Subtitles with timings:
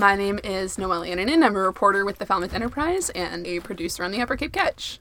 [0.00, 1.44] My name is Noelle Annonen.
[1.44, 4.98] I'm a reporter with the Falmouth Enterprise and a producer on the Upper Cape Catch.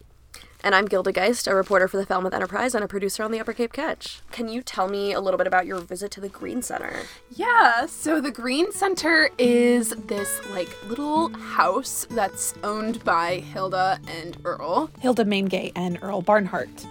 [0.62, 3.40] And I'm Gilda Geist, a reporter for the Falmouth Enterprise and a producer on the
[3.40, 4.20] Upper Cape Catch.
[4.34, 7.04] Can you tell me a little bit about your visit to the Green Center?
[7.32, 14.36] Yeah, so the Green Center is this like little house that's owned by Hilda and
[14.44, 14.92] Earle.
[15.00, 16.86] Hilda Maingay and Earle Barnhart.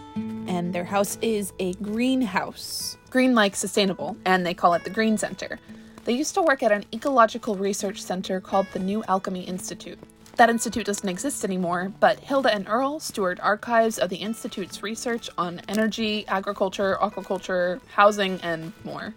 [0.47, 2.97] And their house is a greenhouse.
[3.11, 5.61] Green like sustainable, and they call it the Green Center.
[6.09, 9.99] They used to work at an ecological research center called the New Alchemy Institute.
[10.37, 15.29] That institute doesn't exist anymore, but Hilda and Earle steward archives of the institute's research
[15.37, 19.13] on energy, agriculture, aquaculture, housing, and more.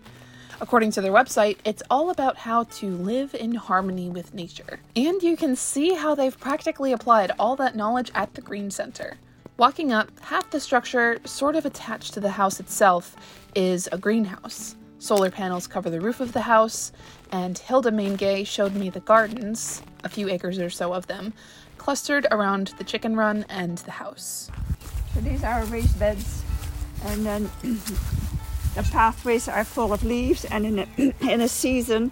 [0.60, 4.82] According to their website, it's all about how to live in harmony with nature.
[4.94, 9.16] And you can see how they've practically applied all that knowledge at the Green Center.
[9.56, 13.16] Walking up, half the structure, sort of attached to the house itself,
[13.56, 14.76] is a greenhouse.
[15.02, 16.92] Solar panels cover the roof of the house,
[17.32, 21.34] and Hilda Maingay showed me the gardens, a few acres or so of them,
[21.80, 24.52] clustered around the chicken run and the house.
[25.16, 26.44] So these are raised beds,
[27.06, 30.88] and then the pathways are full of leaves, and in a,
[31.32, 32.12] in a season,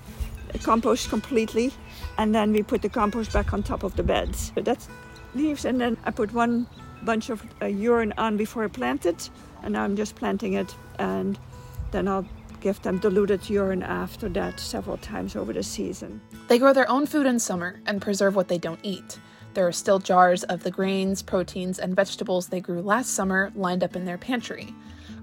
[0.63, 1.71] compost completely,
[2.17, 4.51] and then we put the compost back on top of the beds.
[4.55, 4.87] So that's
[5.35, 6.65] leaves, and then I put one
[7.03, 9.29] bunch of uh, urine on before I plant it,
[9.61, 11.37] and now I'm just planting it, and
[11.91, 12.25] then I'll
[12.61, 16.21] give them diluted urine after that several times over the season.
[16.47, 19.19] They grow their own food in summer and preserve what they don't eat.
[19.53, 23.83] There are still jars of the grains, proteins, and vegetables they grew last summer lined
[23.83, 24.73] up in their pantry.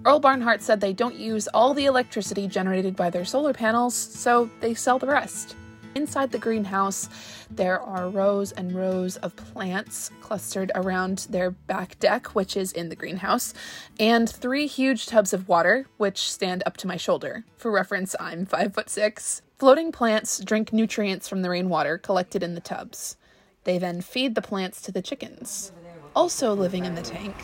[0.04, 4.50] Earle Barnhart said they don't use all the electricity generated by their solar panels, so
[4.60, 5.56] they sell the rest.
[5.96, 7.08] Inside the greenhouse,
[7.50, 12.90] there are rows and rows of plants clustered around their back deck, which is in
[12.90, 13.54] the greenhouse,
[13.98, 17.44] and three huge tubs of water, which stand up to my shoulder.
[17.56, 19.40] For reference, I'm five foot six.
[19.56, 23.16] Floating plants drink nutrients from the rainwater collected in the tubs.
[23.64, 25.72] They then feed the plants to the chickens,
[26.14, 27.34] also living in the tank.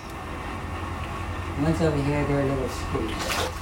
[1.62, 3.15] One's over here, they're little squeaks.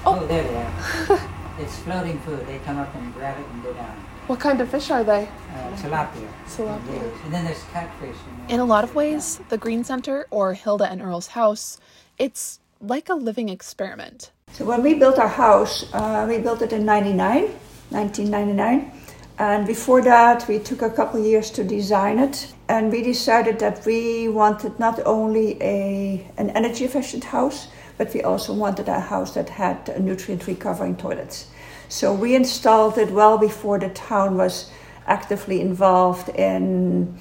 [0.04, 0.18] Oh.
[0.20, 1.30] Oh, there they are.
[1.60, 2.44] it's floating food.
[2.48, 4.09] They come up and grab it and go down.
[4.26, 5.28] What kind of fish are they?
[5.54, 6.28] Uh, tilapia.
[6.46, 7.02] Tilapia.
[7.02, 8.08] And, and then there's catfish.
[8.08, 8.54] In, there.
[8.54, 11.78] In a lot of ways, the Green Center, or Hilda and Earle's house,
[12.18, 14.30] it's like a living experiment.
[14.52, 17.44] So when we built our house, uh, we built it in 99,
[17.90, 18.92] 1999.
[19.38, 22.52] And before that, we took a couple years to design it.
[22.68, 28.22] And we decided that we wanted not only a, an energy efficient house, but we
[28.22, 31.49] also wanted a house that had nutrient recovering toilets.
[31.90, 34.70] So we installed it well before the town was
[35.08, 37.18] actively involved in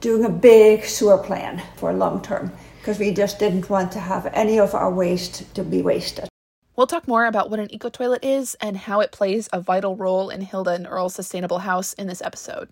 [0.00, 4.26] doing a big sewer plan for long term because we just didn't want to have
[4.34, 6.28] any of our waste to be wasted.
[6.76, 9.96] We'll talk more about what an eco toilet is and how it plays a vital
[9.96, 12.68] role in Hilda and Earle's sustainable house in this episode.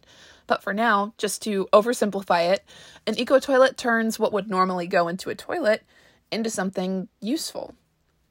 [0.47, 2.63] But for now, just to oversimplify it,
[3.07, 5.83] an eco toilet turns what would normally go into a toilet
[6.31, 7.75] into something useful.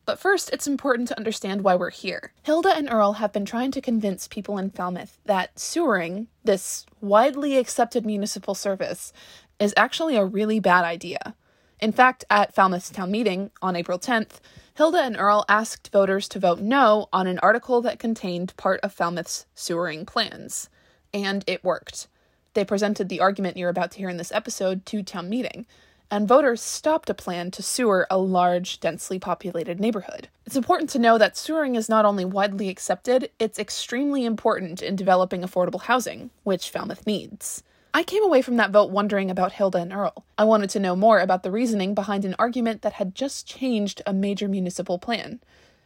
[0.05, 2.31] But first, it's important to understand why we're here.
[2.43, 7.57] Hilda and Earle have been trying to convince people in Falmouth that sewering, this widely
[7.57, 9.11] accepted municipal service,
[9.59, 11.35] is actually a really bad idea.
[11.79, 14.39] In fact, at Falmouth's town meeting on April 10th,
[14.75, 18.93] Hilda and Earle asked voters to vote no on an article that contained part of
[18.93, 20.69] Falmouth's sewering plans.
[21.13, 22.07] And it worked.
[22.53, 25.65] They presented the argument you're about to hear in this episode to town meeting,
[26.09, 30.29] and voters stopped a plan to sewer a large, densely populated neighborhood.
[30.45, 34.95] It's important to know that sewering is not only widely accepted, it's extremely important in
[34.95, 37.63] developing affordable housing, which Falmouth needs.
[37.93, 40.25] I came away from that vote wondering about Hilda and Earle.
[40.37, 44.01] I wanted to know more about the reasoning behind an argument that had just changed
[44.05, 45.39] a major municipal plan.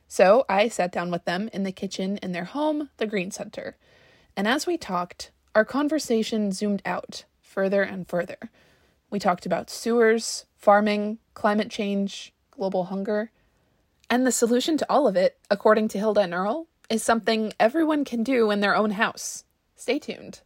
[0.08, 3.78] So I sat down with them in the kitchen in their home, the Green Center.
[4.36, 8.50] And as we talked, our conversation zoomed out further and further.
[9.10, 13.32] We talked about sewers, farming, climate change, global hunger.
[14.10, 18.06] And the solution to all of it, according to Hilda and Earle, is something everyone
[18.06, 19.44] can do in their own house.
[19.76, 20.42] Stay tuned.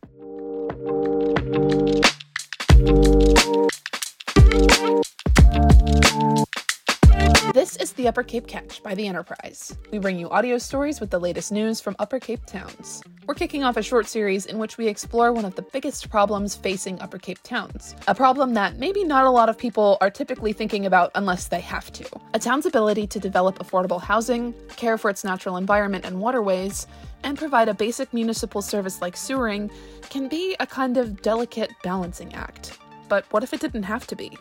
[7.54, 9.78] This is the Upper Cape Catch by the Enterprise.
[9.92, 13.04] We bring you audio stories with the latest news from Upper Cape towns.
[13.28, 16.56] We're kicking off a short series in which we explore one of the biggest problems
[16.56, 17.94] facing Upper Cape towns.
[18.08, 21.60] A problem that maybe not a lot of people are typically thinking about unless they
[21.60, 22.10] have to.
[22.34, 26.88] A town's ability to develop affordable housing, care for its natural environment and waterways,
[27.22, 29.70] and provide a basic municipal service like sewering
[30.10, 32.80] can be a kind of delicate balancing act.
[33.10, 34.36] But what if it didn't have to be?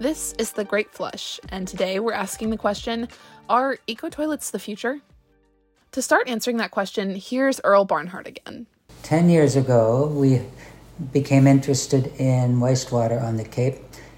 [0.00, 3.06] This is The Great Flush, and today we're asking the question
[3.50, 5.02] Are eco toilets the future?
[5.92, 8.66] To start answering that question, here's Earle Barnhart again.
[9.02, 10.40] 10 years ago, we
[11.12, 13.76] became interested in wastewater on the Cape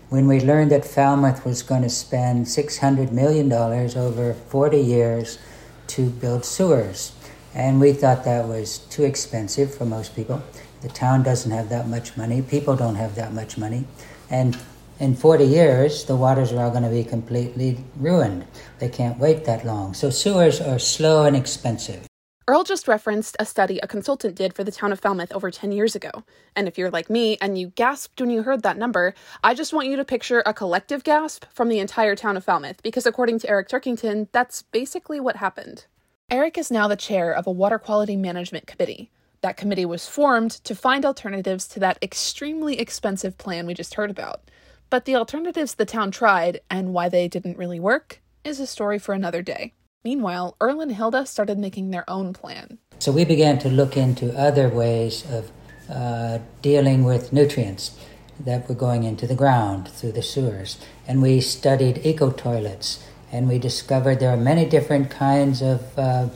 [0.09, 5.41] when we learned that Falmouth was going to spend $600 million over 40 years
[5.89, 7.13] to build sewers.
[7.57, 10.45] And we thought that was too expensive for most people.
[10.83, 13.85] The town doesn't have that much money, people don't have that much money.
[14.31, 14.57] And
[15.03, 18.47] in 40 years, the waters are all going to be completely ruined.
[18.79, 19.95] They can't wait that long.
[19.95, 22.07] So sewers are slow and expensive.
[22.47, 25.73] Earle just referenced a study a consultant did for the town of Falmouth over 10
[25.73, 26.11] years ago.
[26.55, 29.13] And if you're like me and you gasped when you heard that number,
[29.43, 32.81] I just want you to picture a collective gasp from the entire town of Falmouth,
[32.81, 35.87] because according to Eric Turkington, that's basically what happened.
[36.31, 39.11] Eric is now the chair of a water quality management committee.
[39.41, 44.11] That committee was formed to find alternatives to that extremely expensive plan we just heard
[44.11, 44.43] about.
[44.93, 48.99] But the alternatives the town tried and why they didn't really work is a story
[48.99, 49.73] for another day.
[50.05, 52.77] Meanwhile, Earle and Hilda started making their own plan.
[52.99, 55.51] So we began to look into other ways of
[55.89, 57.97] uh, dealing with nutrients
[58.39, 60.77] that were going into the ground through the sewers.
[61.09, 63.03] And we studied eco toilets,
[63.33, 66.29] and we discovered there are many different kinds of uh,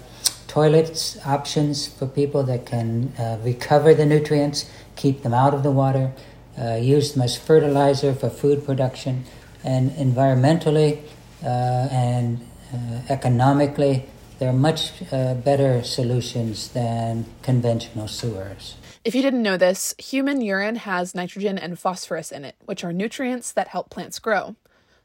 [0.49, 4.64] toilets options for people that can uh, recover the nutrients,
[4.94, 6.12] keep them out of the water,
[6.61, 9.25] uh, use them as fertilizer for food production,
[9.64, 11.03] and environmentally
[11.43, 14.05] uh, and uh, economically,
[14.38, 18.76] they're much uh, better solutions than conventional sewers.
[19.05, 22.93] If you didn't know this, human urine has nitrogen and phosphorus in it, which are
[22.93, 24.56] nutrients that help plants grow.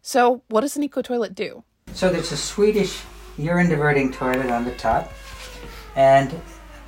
[0.02, 1.64] So, what does an eco toilet do?
[1.94, 3.02] So, there's a Swedish
[3.38, 5.12] urine diverting toilet on the top
[5.96, 6.34] and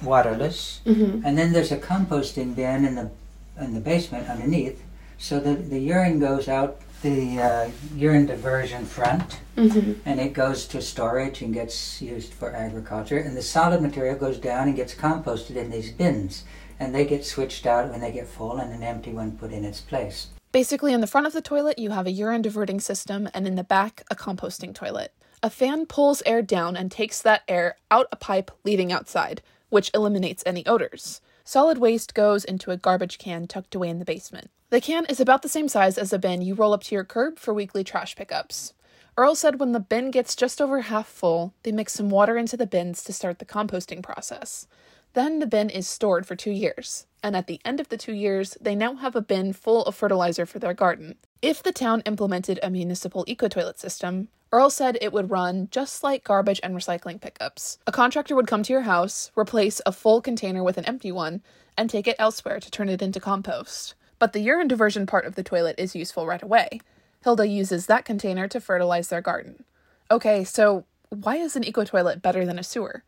[0.01, 0.81] waterless.
[0.86, 1.25] Mm-hmm.
[1.25, 3.12] And then there's a composting bin in the,
[3.60, 4.84] in the basement underneath.
[5.18, 9.94] So, that the urine goes out the uh, urine diversion front, mm-hmm.
[10.06, 13.18] and it goes to storage and gets used for agriculture.
[13.18, 16.46] And the solid material goes down and gets composted in these bins,
[16.80, 19.66] and they get switched out when they get full, and an empty one put in
[19.66, 20.28] its place.
[20.52, 23.56] Basically, in the front of the toilet, you have a urine diverting system, and in
[23.56, 25.14] the back, a composting toilet.
[25.44, 29.92] A fan pulls air down and takes that air out a pipe leading outside, which
[29.94, 31.20] eliminates any odors.
[31.45, 34.50] Solid waste goes into a garbage can tucked away in the basement.
[34.69, 37.04] The can is about the same size as a bin you roll up to your
[37.04, 38.74] curb for weekly trash pickups.
[39.18, 42.56] Earle said when the bin gets just over half full, they mix some water into
[42.56, 44.68] the bins to start the composting process.
[45.13, 48.14] Then the bin is stored for two years, and at the end of the two
[48.14, 51.16] years, they now have a bin full of fertilizer for their garden.
[51.42, 56.04] If the town implemented a municipal eco toilet system, Earle said it would run just
[56.04, 57.80] like garbage and recycling pickups.
[57.88, 61.42] A contractor would come to your house, replace a full container with an empty one,
[61.75, 65.36] and take it elsewhere to turn it into compost but the urine diversion part of
[65.36, 66.80] the toilet is useful right away.
[67.26, 69.66] Hilda uses that container to fertilize their garden.
[70.10, 73.04] Okay, so why is an eco toilet better than a sewer?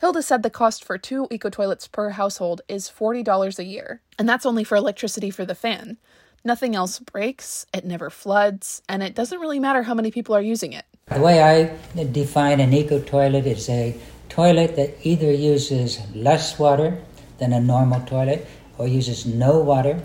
[0.00, 4.28] Hilda said the cost for two eco toilets per household is $40 a year, and
[4.28, 5.96] that's only for electricity for the fan.
[6.44, 10.40] Nothing else breaks, it never floods, and it doesn't really matter how many people are
[10.40, 10.84] using it.
[11.06, 11.76] The way I
[12.12, 13.98] define an eco toilet is a
[14.28, 16.96] toilet that either uses less water
[17.38, 18.46] than a normal toilet
[18.78, 20.00] or uses no water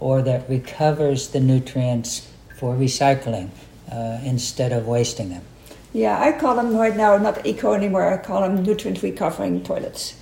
[0.00, 3.50] or that recovers the nutrients for recycling
[3.92, 5.44] uh, instead of wasting them.
[5.98, 10.14] Yeah, I call them right now not eco anymore, I call them nutrient recovering toilets.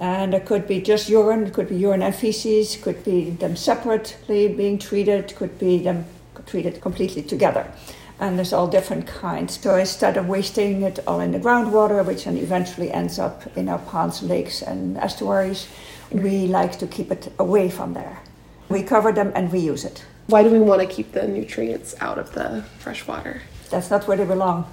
[0.00, 3.54] And it could be just urine, it could be urine and feces, could be them
[3.54, 6.06] separately being treated, could be them
[6.46, 7.70] treated completely together.
[8.18, 9.60] And there's all different kinds.
[9.60, 13.68] So instead of wasting it all in the groundwater, which then eventually ends up in
[13.68, 15.68] our ponds, lakes, and estuaries,
[16.10, 18.22] we like to keep it away from there.
[18.70, 20.06] We cover them and reuse it.
[20.28, 23.42] Why do we want to keep the nutrients out of the fresh water?
[23.68, 24.64] That's not where they belong.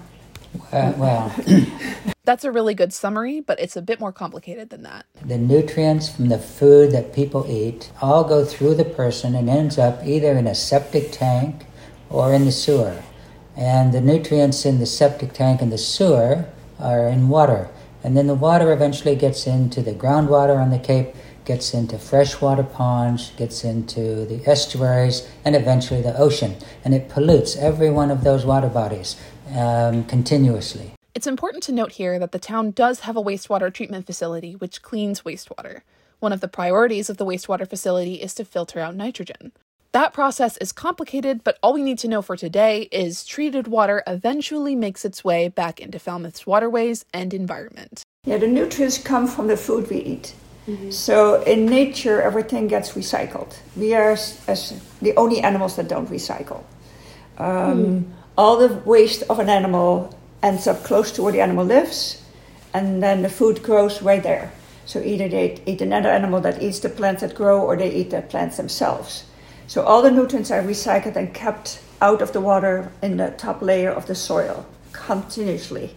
[0.75, 1.33] Uh, well,
[2.25, 5.05] that's a really good summary, but it's a bit more complicated than that.
[5.23, 9.77] The nutrients from the food that people eat all go through the person and ends
[9.77, 11.65] up either in a septic tank
[12.09, 13.01] or in the sewer.
[13.55, 16.43] And the nutrients in the septic tank and the sewer
[16.77, 17.69] are in water.
[18.03, 21.15] And then the water eventually gets into the groundwater on the Cape
[21.45, 26.55] gets into freshwater ponds, gets into the estuaries, and eventually the ocean.
[26.83, 29.15] And it pollutes every one of those water bodies
[29.53, 30.91] um, continuously.
[31.13, 34.81] It's important to note here that the town does have a wastewater treatment facility which
[34.81, 35.81] cleans wastewater.
[36.19, 39.51] One of the priorities of the wastewater facility is to filter out nitrogen.
[39.91, 44.03] That process is complicated, but all we need to know for today is treated water
[44.05, 48.03] eventually makes its way back into Falmouth's waterways and environment.
[48.25, 50.33] Yeah, the nutrients come from the food we eat.
[50.67, 50.91] Mm-hmm.
[50.91, 53.55] So in nature, everything gets recycled.
[53.77, 54.11] We are
[54.47, 56.63] as the only animals that don't recycle.
[57.37, 58.03] Um, mm.
[58.37, 60.13] All the waste of an animal
[60.43, 62.21] ends up close to where the animal lives,
[62.73, 64.51] and then the food grows right there.
[64.85, 68.09] So either they eat another animal that eats the plants that grow or they eat
[68.09, 69.23] the plants themselves.
[69.67, 73.61] So all the nutrients are recycled and kept out of the water in the top
[73.61, 75.95] layer of the soil continuously.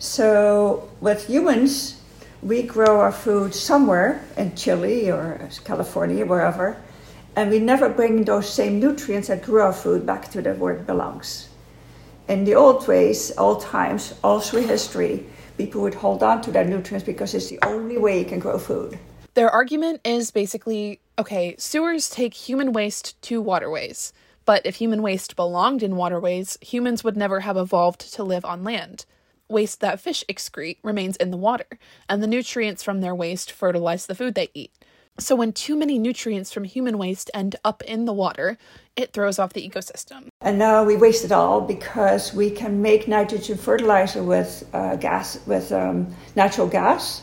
[0.00, 2.00] So with humans,
[2.42, 6.82] we grow our food somewhere in Chile or California, wherever,
[7.36, 10.74] and we never bring those same nutrients that grew our food back to the where
[10.74, 11.49] it belongs.
[12.30, 15.26] In the old ways, old times, all through history,
[15.58, 18.56] people would hold on to their nutrients because it's the only way you can grow
[18.56, 18.96] food.
[19.34, 24.12] Their argument is basically okay, sewers take human waste to waterways.
[24.44, 28.62] But if human waste belonged in waterways, humans would never have evolved to live on
[28.62, 29.06] land.
[29.48, 34.06] Waste that fish excrete remains in the water, and the nutrients from their waste fertilize
[34.06, 34.70] the food they eat.
[35.20, 38.56] So, when too many nutrients from human waste end up in the water,
[38.96, 40.28] it throws off the ecosystem.
[40.40, 45.38] And now we waste it all because we can make nitrogen fertilizer with uh, gas,
[45.46, 47.22] with um, natural gas,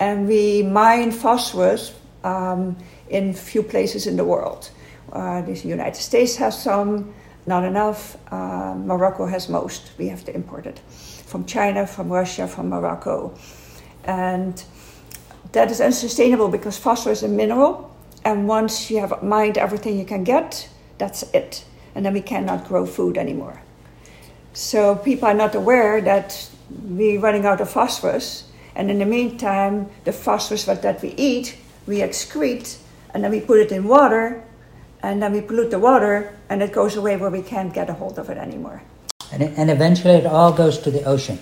[0.00, 1.94] and we mine phosphorus
[2.24, 2.76] um,
[3.08, 4.70] in few places in the world.
[5.12, 7.14] Uh, the United States has some,
[7.46, 8.16] not enough.
[8.32, 9.92] Uh, Morocco has most.
[9.98, 10.80] We have to import it
[11.26, 13.38] from China, from Russia, from Morocco,
[14.02, 14.64] and
[15.54, 17.90] that is unsustainable because phosphorus is a mineral,
[18.24, 20.68] and once you have mined everything you can get,
[20.98, 21.64] that's it.
[21.94, 23.62] And then we cannot grow food anymore.
[24.52, 29.88] So people are not aware that we're running out of phosphorus, and in the meantime,
[30.04, 31.56] the phosphorus that we eat,
[31.86, 32.78] we excrete,
[33.12, 34.42] and then we put it in water,
[35.02, 37.92] and then we pollute the water, and it goes away where we can't get a
[37.92, 38.82] hold of it anymore.
[39.30, 41.38] And, and eventually it all goes to the ocean.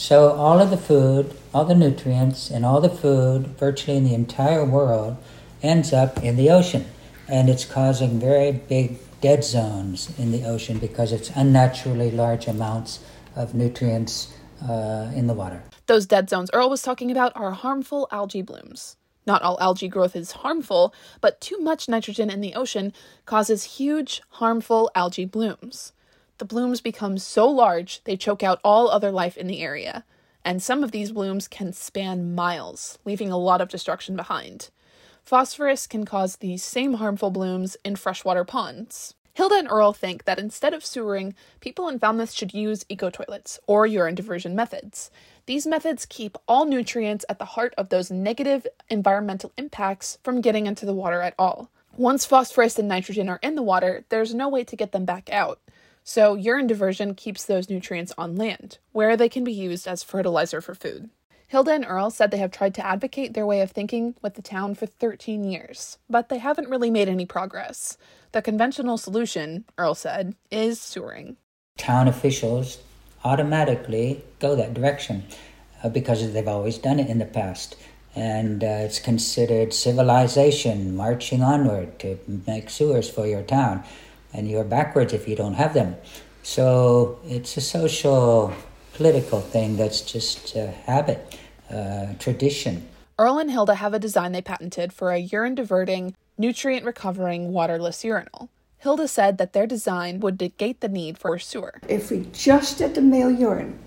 [0.00, 4.14] So all of the food, all the nutrients, and all the food, virtually in the
[4.14, 5.18] entire world,
[5.62, 6.86] ends up in the ocean.
[7.28, 13.00] And it's causing very big dead zones in the ocean because it's unnaturally large amounts
[13.36, 14.32] of nutrients
[14.66, 15.62] uh, in the water.
[15.84, 18.96] Those dead zones Earle was talking about are harmful algae blooms.
[19.26, 22.94] Not all algae growth is harmful, but too much nitrogen in the ocean
[23.26, 25.92] causes huge, harmful algae blooms
[26.40, 30.04] the blooms become so large they choke out all other life in the area,
[30.42, 34.70] and some of these blooms can span miles, leaving a lot of destruction behind.
[35.22, 39.14] Phosphorus can cause these same harmful blooms in freshwater ponds.
[39.34, 43.60] Hilda and Earle think that instead of sewering, people in Falmouth should use eco toilets
[43.66, 45.10] or urine diversion methods.
[45.44, 50.66] These methods keep all nutrients at the heart of those negative environmental impacts from getting
[50.66, 51.70] into the water at all.
[51.98, 55.30] Once phosphorus and nitrogen are in the water, there's no way to get them back
[55.30, 55.60] out.
[56.02, 60.60] So, urine diversion keeps those nutrients on land, where they can be used as fertilizer
[60.60, 61.10] for food.
[61.48, 64.42] Hilda and Earle said they have tried to advocate their way of thinking with the
[64.42, 67.98] town for 13 years, but they haven't really made any progress.
[68.30, 71.36] The conventional solution, Earle said, is sewering.
[71.76, 72.78] Town officials
[73.24, 75.24] automatically go that direction
[75.82, 77.76] uh, because they've always done it in the past.
[78.14, 83.82] And uh, it's considered civilization marching onward to make sewers for your town
[84.32, 85.96] and you're backwards if you don't have them.
[86.42, 88.52] So it's a social,
[88.94, 91.38] political thing that's just a habit,
[91.70, 92.86] uh, tradition.
[93.18, 98.02] Earle and Hilda have a design they patented for a urine diverting, nutrient recovering, waterless
[98.02, 98.48] urinal.
[98.78, 101.80] Hilda said that their design would negate the need for a sewer.
[101.86, 103.78] If we just did the male urine,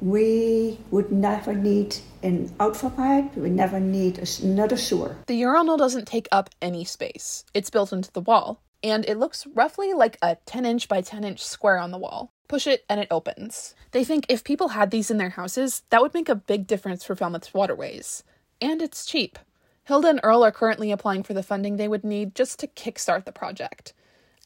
[0.00, 5.14] we would never need an outfall pipe, we would never need another sewer.
[5.28, 7.44] The urinal doesn't take up any space.
[7.54, 11.24] It's built into the wall and it looks roughly like a 10 inch by 10
[11.24, 12.32] inch square on the wall.
[12.48, 13.74] Push it and it opens.
[13.92, 17.04] They think if people had these in their houses, that would make a big difference
[17.04, 18.24] for Falmouth's waterways.
[18.60, 19.38] And it's cheap.
[19.84, 23.24] Hilda and Earle are currently applying for the funding they would need just to kickstart
[23.24, 23.92] the project.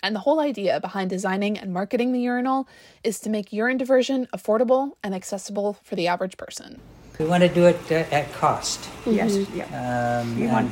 [0.02, 2.69] And the whole idea behind designing and marketing the urinal
[3.02, 6.81] is to make urine diversion affordable and accessible for the average person.
[7.19, 8.81] We want to do it uh, at cost.
[8.81, 9.12] Mm-hmm.
[9.12, 10.21] Yes, yeah.
[10.21, 10.71] Um, we want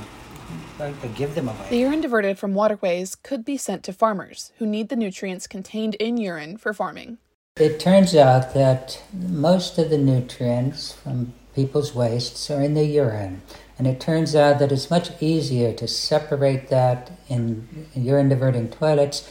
[1.15, 1.67] give them away.
[1.71, 5.95] The urine diverted from waterways could be sent to farmers who need the nutrients contained
[5.97, 7.19] in urine for farming.
[7.57, 13.43] It turns out that most of the nutrients from people's wastes are in the urine.
[13.79, 19.29] And it turns out that it's much easier to separate that in urine diverting toilets,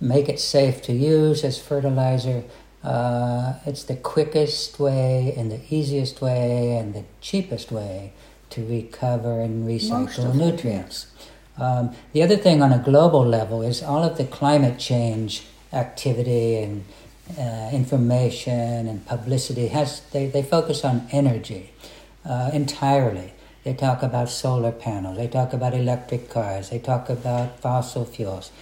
[0.00, 2.44] make it safe to use as fertilizer.
[2.84, 8.12] Uh, it's the quickest way and the easiest way and the cheapest way
[8.50, 11.06] to recover and recycle nutrients.
[11.58, 16.56] Um, the other thing on a global level is all of the climate change activity
[16.56, 16.84] and
[17.38, 21.72] uh, information and publicity has they, they focus on energy
[22.24, 23.32] uh, entirely.
[23.64, 25.16] They talk about solar panels.
[25.16, 26.70] They talk about electric cars.
[26.70, 28.52] They talk about fossil fuels.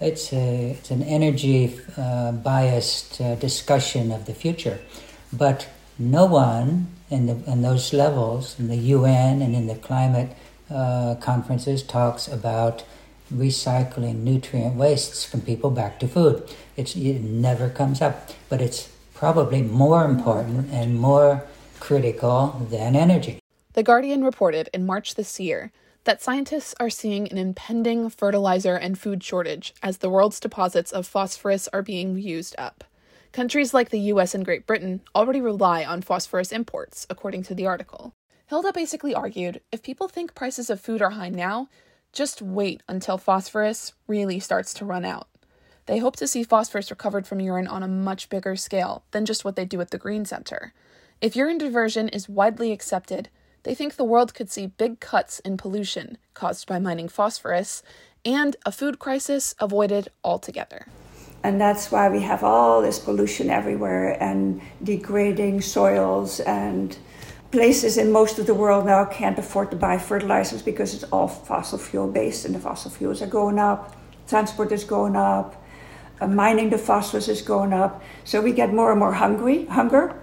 [0.00, 4.80] It's a, it's an energy uh, biased uh, discussion of the future,
[5.32, 10.36] but no one and, the, and those levels in the UN and in the climate
[10.70, 12.84] uh, conferences talks about
[13.32, 16.42] recycling nutrient wastes from people back to food.
[16.76, 21.44] It's, it never comes up, but it's probably more important and more
[21.80, 23.38] critical than energy.
[23.72, 25.72] The Guardian reported in March this year
[26.04, 31.06] that scientists are seeing an impending fertilizer and food shortage as the world's deposits of
[31.06, 32.84] phosphorus are being used up.
[33.34, 37.66] Countries like the US and Great Britain already rely on phosphorus imports, according to the
[37.66, 38.14] article.
[38.46, 41.68] Hilda basically argued if people think prices of food are high now,
[42.12, 45.26] just wait until phosphorus really starts to run out.
[45.86, 49.44] They hope to see phosphorus recovered from urine on a much bigger scale than just
[49.44, 50.72] what they do at the Green Center.
[51.20, 53.30] If urine diversion is widely accepted,
[53.64, 57.82] they think the world could see big cuts in pollution caused by mining phosphorus
[58.24, 60.86] and a food crisis avoided altogether.
[61.44, 66.96] And that's why we have all this pollution everywhere and degrading soils and
[67.50, 71.28] places in most of the world now can't afford to buy fertilizers because it's all
[71.28, 73.94] fossil fuel based and the fossil fuels are going up,
[74.26, 75.62] transport is going up,
[76.22, 78.02] uh, mining the phosphorus is going up.
[78.24, 80.18] So we get more and more hungry, hunger,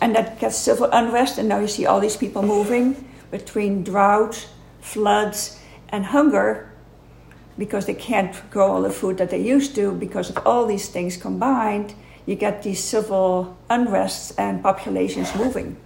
[0.00, 1.36] and that gets civil unrest.
[1.36, 4.48] And now you see all these people moving between drought,
[4.80, 5.58] floods,
[5.88, 6.69] and hunger
[7.60, 10.88] because they can't grow all the food that they used to because of all these
[10.88, 11.94] things combined.
[12.24, 15.76] You get these civil unrests and populations moving.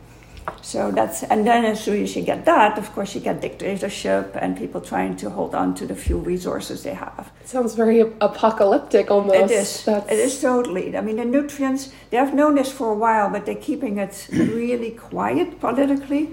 [0.62, 4.36] So that's, and then as soon as you get that, of course, you get dictatorship
[4.40, 7.32] and people trying to hold on to the few resources they have.
[7.40, 9.50] It sounds very apocalyptic almost.
[9.50, 9.84] It is.
[9.84, 10.12] That's...
[10.12, 10.96] It is totally.
[10.96, 14.28] I mean, the nutrients, they have known this for a while, but they're keeping it
[14.32, 16.30] really quiet politically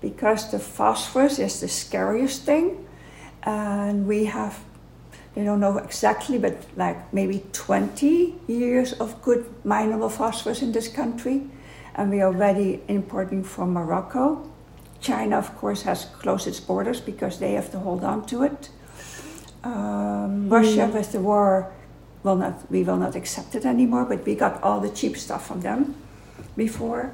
[0.00, 2.86] because the phosphorus is the scariest thing.
[3.42, 4.58] And we have,
[5.38, 10.88] they don't know exactly, but like maybe 20 years of good mineral phosphorus in this
[10.88, 11.42] country
[11.94, 14.50] and we are already importing from Morocco.
[15.00, 18.70] China, of course, has closed its borders because they have to hold on to it.
[19.62, 20.92] Um, Russia, mm.
[20.92, 21.72] with the war,
[22.24, 25.46] will not, we will not accept it anymore, but we got all the cheap stuff
[25.46, 25.94] from them
[26.56, 27.12] before.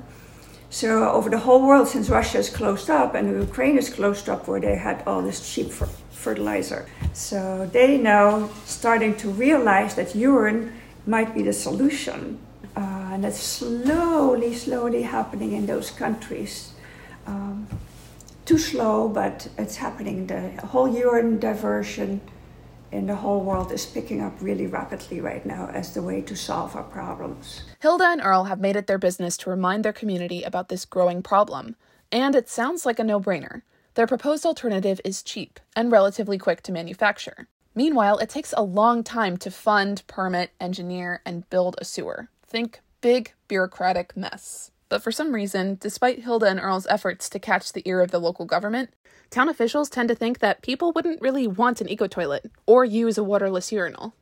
[0.70, 4.48] So, over the whole world, since Russia is closed up and Ukraine is closed up,
[4.48, 5.70] where they had all this cheap
[6.14, 6.87] fertilizer.
[7.12, 10.72] So, they now starting to realize that urine
[11.07, 12.38] might be the solution
[12.77, 16.72] uh, and it's slowly, slowly happening in those countries.
[17.27, 17.68] Um,
[18.44, 20.27] too slow, but it's happening.
[20.27, 22.20] The whole urine diversion
[22.90, 26.37] in the whole world is picking up really rapidly right now as the way to
[26.37, 27.62] solve our problems.
[27.81, 31.22] Hilda and Earle have made it their business to remind their community about this growing
[31.22, 31.77] problem,
[32.12, 33.62] and it sounds like a no brainer.
[33.94, 37.46] Their proposed alternative is cheap and relatively quick to manufacture.
[37.76, 42.28] Meanwhile, it takes a long time to fund, permit, engineer, and build a sewer.
[42.44, 44.72] Think big bureaucratic mess.
[44.88, 48.20] But for some reason, despite Hilda and Earle's efforts to catch the ear of the
[48.20, 48.90] local government,
[49.30, 53.16] town officials tend to think that people wouldn't really want an eco toilet or use
[53.16, 54.14] a waterless urinal.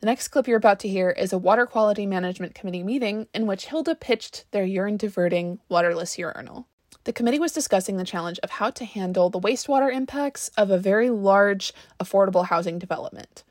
[0.00, 3.46] The next clip you're about to hear is a Water Quality Management Committee meeting in
[3.46, 6.68] which Hilda pitched their urine diverting waterless urinal.
[7.06, 10.76] The committee was discussing the challenge of how to handle the wastewater impacts of a
[10.78, 13.44] very large, affordable housing development.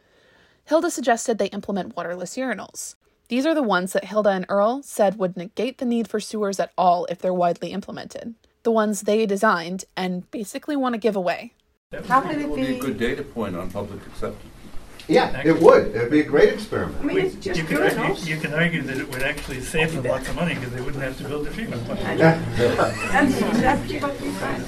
[0.65, 2.95] Hilda suggested they implement waterless urinals.
[3.29, 6.59] These are the ones that Hilda and Earle said would negate the need for sewers
[6.59, 8.35] at all if they're widely implemented.
[8.63, 11.53] The ones they designed and basically want to give away.
[12.09, 12.75] How can it be?
[12.75, 14.51] a good data point on public acceptance.
[15.07, 15.95] Yeah, it would.
[15.95, 16.99] It would be a great experiment.
[17.01, 19.93] I mean, it's just you, could, you, you, can argue that it would actually save
[19.93, 22.19] them lots of money because they wouldn't have to build the treatment plant.
[22.19, 24.65] That's exactly what we find.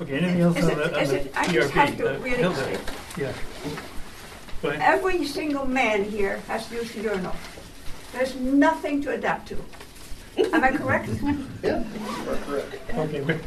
[0.00, 2.16] Okay, anything else is on it, the, on is the it, I just have to
[2.16, 2.80] uh, really Hilda?
[3.18, 3.32] Yeah.
[4.64, 7.34] Every single man here has used a urinal.
[8.12, 9.56] There's nothing to adapt to.
[10.36, 11.08] Am I correct?
[11.62, 11.84] yeah,
[12.46, 12.74] correct.
[12.94, 13.20] Okay.
[13.20, 13.38] We,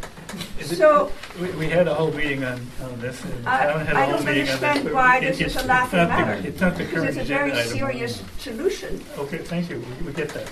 [0.63, 3.23] so we, we, had a whole meeting on, on this.
[3.23, 6.41] And I, had a I whole don't understand why this is a laughing matter.
[6.41, 9.01] The, it's not the current It's a very serious solution.
[9.17, 9.79] Okay, thank you.
[9.79, 10.51] We, we get that.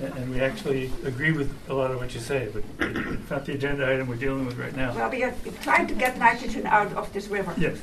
[0.00, 3.44] And, and, we actually agree with a lot of what you say, but it's not
[3.44, 4.94] the agenda item we're dealing with right now.
[4.94, 7.54] Well, we are trying to get nitrogen out of this river.
[7.58, 7.78] Yes.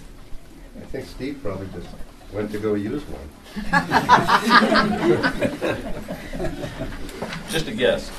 [0.75, 1.87] I think Steve probably just
[2.33, 3.29] went to go use one.
[7.49, 8.11] Just a guess.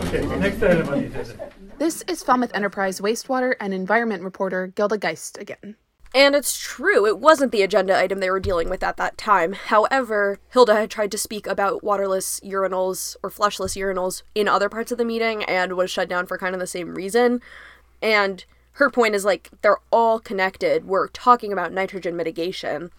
[0.00, 1.50] Okay, next item on the agenda.
[1.78, 5.74] This is Falmouth Enterprise wastewater and environment reporter Gilda Geist again.
[6.14, 9.54] And it's true, it wasn't the agenda item they were dealing with at that time.
[9.54, 14.92] However, Hilda had tried to speak about waterless urinals or flushless urinals in other parts
[14.92, 17.42] of the meeting and was shut down for kind of the same reason.
[18.00, 20.86] And her point is like they're all connected.
[20.86, 22.92] We're talking about nitrogen mitigation.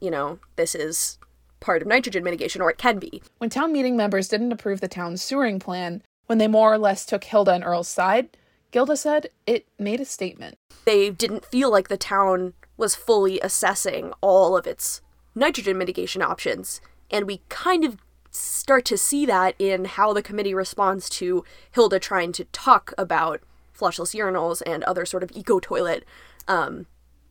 [0.00, 1.18] You know, this is
[1.62, 3.22] part of nitrogen mitigation, or it can be.
[3.38, 7.04] When town meeting members didn't approve the town's sewering plan, When they more or less
[7.04, 8.36] took Hilda and Earle's side,
[8.70, 10.56] Gilda said it made a statement.
[10.84, 15.02] They didn't feel like the town was fully assessing all of its
[15.34, 16.80] nitrogen mitigation options.
[17.10, 17.98] And we kind of
[18.30, 23.42] start to see that in how the committee responds to Hilda trying to talk about
[23.78, 26.04] flushless urinals and other sort of eco toilet
[26.48, 26.86] um,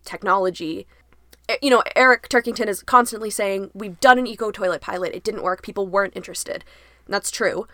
[0.05, 0.85] technology.
[1.61, 5.43] You know, Eric Turkington is constantly saying, We've done an eco toilet pilot, it didn't
[5.43, 6.63] work, people weren't interested.
[7.05, 7.67] And that's true.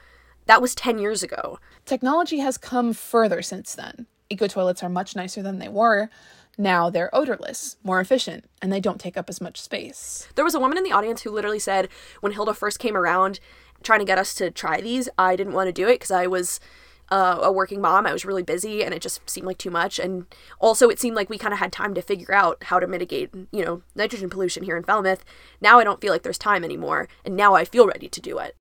[0.46, 1.60] That was 10 years ago.
[1.86, 4.08] Technology has come further since then.
[4.30, 6.10] Eco toilets are much nicer than they were.
[6.58, 10.28] Now they're odorless, more efficient, and they don't take up as much space.
[10.36, 11.88] There was a woman in the audience who literally said,
[12.22, 13.40] when Hilda first came around
[13.84, 16.26] trying to get us to try these, I didn't want to do it because I
[16.26, 16.60] was
[17.10, 18.06] uh, a working mom.
[18.06, 20.00] I was really busy and it just seemed like too much.
[20.00, 20.26] And
[20.60, 23.34] also, it seemed like we kind of had time to figure out how to mitigate,
[23.52, 25.24] you know, nitrogen pollution here in Falmouth.
[25.62, 28.40] Now I don't feel like there's time anymore, and now I feel ready to do
[28.40, 28.56] it.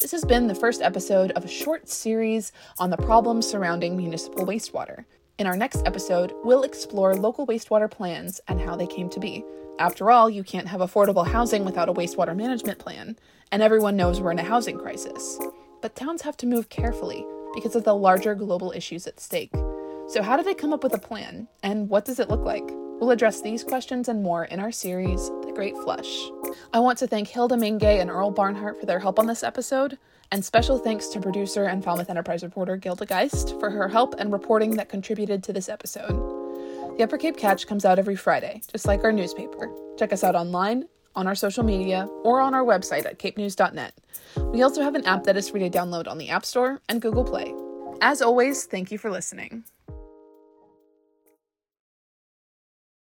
[0.00, 4.44] This has been the first episode of a short series on the problems surrounding municipal
[4.44, 5.04] wastewater.
[5.40, 9.42] In our next episode, we'll explore local wastewater plans and how they came to be.
[9.78, 13.18] After all, you can't have affordable housing without a wastewater management plan,
[13.50, 15.38] and everyone knows we're in a housing crisis.
[15.80, 17.24] But towns have to move carefully
[17.54, 19.54] because of the larger global issues at stake.
[20.08, 22.68] So, how do they come up with a plan, and what does it look like?
[23.00, 26.28] We'll address these questions and more in our series, The Great Flush.
[26.74, 29.96] I want to thank Hilda Maingay and Earle Barnhart for their help on this episode,
[30.32, 34.32] and special thanks to producer and Falmouth Enterprise reporter Gilda Geist for her help and
[34.32, 36.16] reporting that contributed to this episode.
[36.96, 39.70] The Upper Cape Catch comes out every Friday, just like our newspaper.
[39.98, 40.84] Check us out online,
[41.16, 43.94] on our social media, or on our website at capenews.net.
[44.52, 47.02] We also have an app that is free to download on the App Store and
[47.02, 47.52] Google Play.
[48.00, 49.64] As always, thank you for listening.